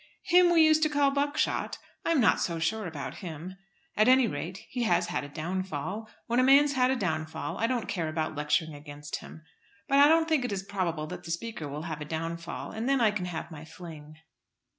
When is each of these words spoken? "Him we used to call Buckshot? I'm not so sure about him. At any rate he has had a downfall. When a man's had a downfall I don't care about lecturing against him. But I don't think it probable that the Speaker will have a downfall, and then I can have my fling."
"Him 0.23 0.51
we 0.51 0.65
used 0.65 0.81
to 0.81 0.89
call 0.89 1.11
Buckshot? 1.11 1.77
I'm 2.05 2.19
not 2.19 2.39
so 2.41 2.57
sure 2.57 2.87
about 2.87 3.17
him. 3.19 3.55
At 3.95 4.07
any 4.07 4.25
rate 4.27 4.65
he 4.67 4.81
has 4.81 5.09
had 5.09 5.23
a 5.23 5.29
downfall. 5.29 6.09
When 6.25 6.39
a 6.39 6.43
man's 6.43 6.73
had 6.73 6.89
a 6.89 6.95
downfall 6.95 7.59
I 7.59 7.67
don't 7.67 7.87
care 7.87 8.09
about 8.09 8.33
lecturing 8.33 8.73
against 8.73 9.17
him. 9.17 9.43
But 9.87 9.99
I 9.99 10.07
don't 10.07 10.27
think 10.27 10.43
it 10.43 10.67
probable 10.67 11.05
that 11.05 11.23
the 11.25 11.29
Speaker 11.29 11.67
will 11.69 11.83
have 11.83 12.01
a 12.01 12.05
downfall, 12.05 12.71
and 12.71 12.89
then 12.89 12.99
I 12.99 13.11
can 13.11 13.25
have 13.25 13.51
my 13.51 13.63
fling." 13.63 14.15